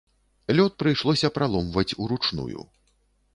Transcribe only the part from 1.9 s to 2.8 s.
ўручную.